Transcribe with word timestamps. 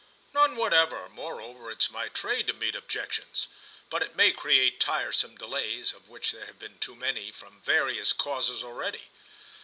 "None 0.33 0.55
whatever; 0.55 1.09
moreover 1.09 1.69
it's 1.69 1.91
my 1.91 2.09
trade 2.09 2.47
to 2.47 2.53
meet 2.53 2.73
objections. 2.75 3.47
But 3.91 4.01
it 4.01 4.15
may 4.15 4.31
create 4.31 4.79
tiresome 4.79 5.35
delays, 5.37 5.93
of 5.93 6.09
which 6.09 6.31
there 6.31 6.47
have 6.47 6.57
been 6.57 6.79
too 6.79 6.95
many, 6.95 7.31
from 7.31 7.61
various 7.61 8.11
causes, 8.11 8.63
already. 8.63 9.09